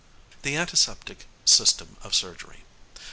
[0.41, 2.63] _The Antiseptic System of Surgery.